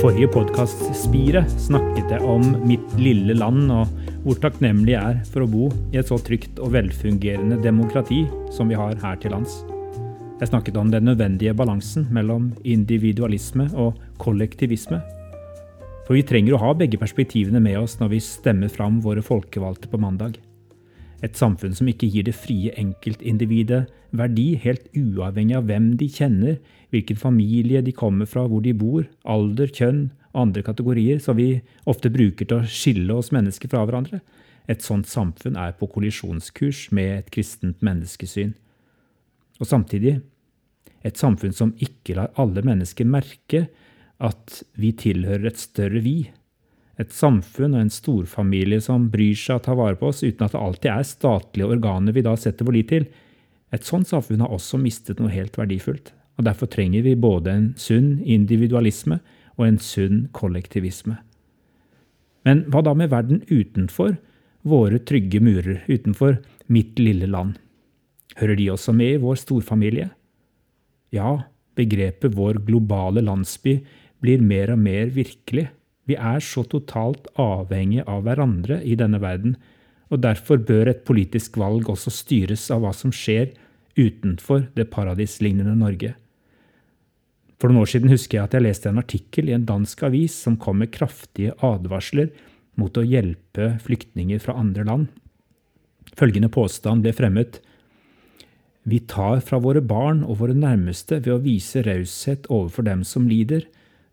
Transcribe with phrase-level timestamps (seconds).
[0.00, 3.90] forrige podkast, Spiret, snakket jeg om mitt lille land og
[4.24, 8.72] hvor takknemlig jeg er for å bo i et så trygt og velfungerende demokrati som
[8.72, 9.60] vi har her til lands.
[10.40, 15.02] Jeg snakket om den nødvendige balansen mellom individualisme og kollektivisme.
[16.06, 19.90] For vi trenger å ha begge perspektivene med oss når vi stemmer fram våre folkevalgte
[19.92, 20.38] på mandag.
[21.20, 23.82] Et samfunn som ikke gir det frie enkeltindividet
[24.16, 26.56] verdi, helt uavhengig av hvem de kjenner,
[26.88, 31.50] hvilken familie de kommer fra, hvor de bor, alder, kjønn og andre kategorier som vi
[31.84, 34.22] ofte bruker til å skille oss mennesker fra hverandre.
[34.72, 38.56] Et sånt samfunn er på kollisjonskurs med et kristent menneskesyn.
[39.60, 40.18] Og samtidig
[41.06, 43.66] et samfunn som ikke lar alle mennesker merke
[44.20, 46.18] at vi tilhører et større vi,
[47.00, 50.52] et samfunn og en storfamilie som bryr seg og tar vare på oss, uten at
[50.52, 53.06] det alltid er statlige organer vi da setter vår lit til.
[53.72, 56.12] Et sånt samfunn har også mistet noe helt verdifullt.
[56.36, 59.20] og Derfor trenger vi både en sunn individualisme
[59.56, 61.16] og en sunn kollektivisme.
[62.44, 64.18] Men hva da med verden utenfor
[64.68, 67.56] våre trygge murer, utenfor mitt lille land?
[68.40, 70.08] Hører de også med i vår storfamilie?
[71.12, 71.42] Ja,
[71.76, 73.80] begrepet vår globale landsby
[74.24, 75.68] blir mer og mer virkelig.
[76.08, 79.58] Vi er så totalt avhengige av hverandre i denne verden,
[80.10, 83.52] og derfor bør et politisk valg også styres av hva som skjer
[83.98, 86.14] utenfor det paradislignende Norge.
[87.60, 90.34] For noen år siden husker jeg at jeg leste en artikkel i en dansk avis
[90.46, 92.30] som kom med kraftige advarsler
[92.80, 95.10] mot å hjelpe flyktninger fra andre land.
[96.16, 97.60] Følgende påstand ble fremmet.
[98.90, 103.28] Vi tar fra våre barn og våre nærmeste ved å vise raushet overfor dem som
[103.30, 103.62] lider,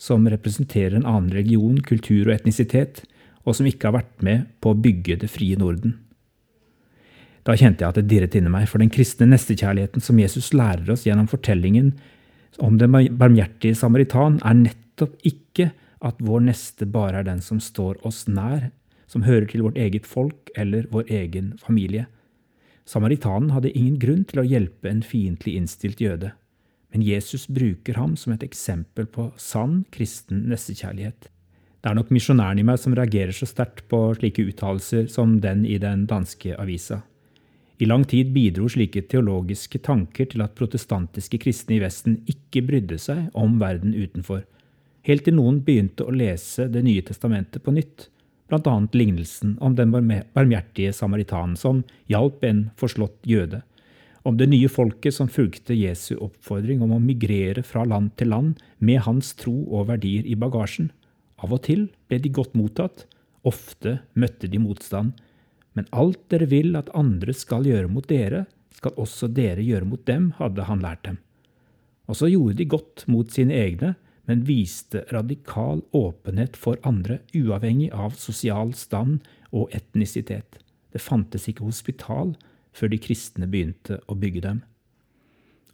[0.00, 3.04] som representerer en annen religion, kultur og etnisitet,
[3.44, 5.94] og som ikke har vært med på å bygge det frie Norden.
[7.44, 10.90] Da kjente jeg at det dirret inni meg, for den kristne nestekjærligheten som Jesus lærer
[10.94, 11.92] oss gjennom fortellingen
[12.64, 15.70] om den barmhjertige samaritan, er nettopp ikke
[16.04, 18.70] at vår neste bare er den som står oss nær,
[19.06, 22.08] som hører til vårt eget folk eller vår egen familie.
[22.84, 26.34] Samaritanen hadde ingen grunn til å hjelpe en fiendtlig innstilt jøde
[26.94, 31.26] men Jesus bruker ham som et eksempel på sann kristen nestekjærlighet.
[31.82, 35.64] Det er nok misjonæren i meg som reagerer så sterkt på slike uttalelser som den
[35.66, 37.00] i den danske avisa.
[37.82, 43.00] I lang tid bidro slike teologiske tanker til at protestantiske kristne i Vesten ikke brydde
[43.02, 44.44] seg om verden utenfor,
[45.02, 48.06] helt til noen begynte å lese Det nye testamentet på nytt,
[48.48, 48.74] bl.a.
[48.92, 53.62] lignelsen om den barmhjertige samaritanen som hjalp en forslått jøde
[54.24, 58.62] om det nye folket som fulgte Jesu oppfordring om å migrere fra land til land
[58.80, 60.88] med hans tro og verdier i bagasjen.
[61.44, 63.04] Av og til ble de godt mottatt,
[63.44, 65.12] ofte møtte de motstand.
[65.76, 70.06] Men alt dere vil at andre skal gjøre mot dere, skal også dere gjøre mot
[70.08, 71.20] dem, hadde han lært dem.
[72.08, 73.92] Og så gjorde de godt mot sine egne,
[74.24, 80.60] men viste radikal åpenhet for andre, uavhengig av sosial stand og etnisitet.
[80.92, 82.34] Det fantes ikke hospital,
[82.74, 84.62] før de kristne begynte å bygge dem.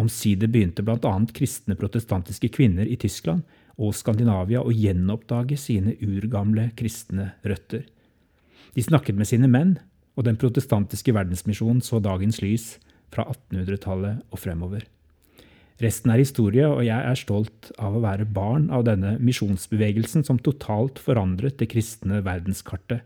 [0.00, 1.12] Omsider begynte bl.a.
[1.32, 3.44] kristne protestantiske kvinner i Tyskland
[3.80, 7.86] og Skandinavia å gjenoppdage sine urgamle kristne røtter.
[8.76, 9.78] De snakket med sine menn,
[10.16, 12.76] og den protestantiske verdensmisjonen så dagens lys
[13.12, 14.84] fra 1800-tallet og fremover.
[15.82, 20.40] Resten er historie, og jeg er stolt av å være barn av denne misjonsbevegelsen som
[20.40, 23.02] totalt forandret det kristne verdenskartet,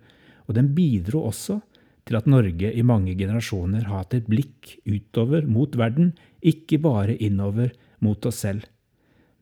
[0.46, 1.58] og den bidro også
[2.06, 7.16] til at Norge i mange generasjoner har hatt et blikk utover mot verden, ikke bare
[7.18, 7.72] innover
[8.02, 8.68] mot oss selv.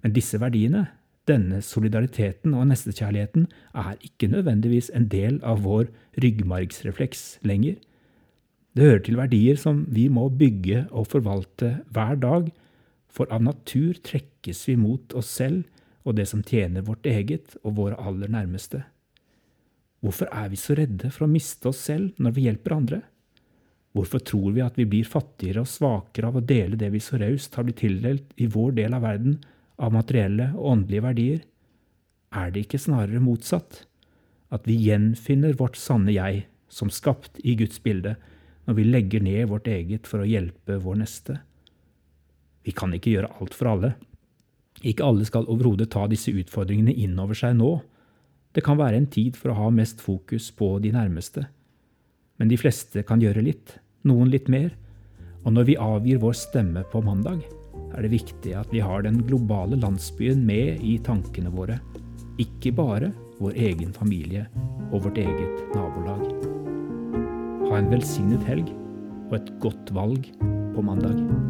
[0.00, 0.86] Men disse verdiene,
[1.28, 3.44] denne solidariteten og nestekjærligheten,
[3.76, 5.90] er ikke nødvendigvis en del av vår
[6.22, 7.76] ryggmargsrefleks lenger.
[8.72, 12.48] Det hører til verdier som vi må bygge og forvalte hver dag,
[13.08, 15.64] for av natur trekkes vi mot oss selv
[16.08, 18.84] og det som tjener vårt eget og våre aller nærmeste.
[20.00, 23.00] Hvorfor er vi så redde for å miste oss selv når vi hjelper andre?
[23.96, 27.18] Hvorfor tror vi at vi blir fattigere og svakere av å dele det vi så
[27.18, 29.40] raust har blitt tildelt i vår del av verden
[29.78, 31.40] av materielle og åndelige verdier?
[32.30, 33.82] Er det ikke snarere motsatt?
[34.54, 38.14] At vi gjenfinner vårt sanne jeg, som skapt i Guds bilde,
[38.68, 41.40] når vi legger ned vårt eget for å hjelpe vår neste?
[42.68, 43.94] Vi kan ikke gjøre alt for alle.
[44.84, 47.78] Ikke alle skal overhodet ta disse utfordringene inn over seg nå,
[48.56, 51.44] det kan være en tid for å ha mest fokus på de nærmeste.
[52.38, 53.76] Men de fleste kan gjøre litt,
[54.08, 54.72] noen litt mer.
[55.44, 57.44] Og når vi avgir vår stemme på mandag,
[57.94, 61.78] er det viktig at vi har den globale landsbyen med i tankene våre.
[62.42, 64.46] Ikke bare vår egen familie
[64.90, 66.24] og vårt eget nabolag.
[67.68, 68.72] Ha en velsignet helg
[69.28, 70.32] og et godt valg
[70.74, 71.47] på mandag.